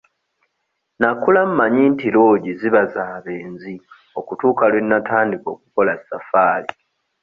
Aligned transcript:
Nakula 0.99 1.41
manyi 1.57 1.83
nti 1.93 2.07
loogi 2.15 2.51
ziba 2.59 2.83
za 2.93 3.05
benzi 3.25 3.73
okutuuka 4.19 4.63
lwe 4.71 4.81
natandika 4.89 5.47
okukola 5.55 5.93
safaari. 6.09 6.69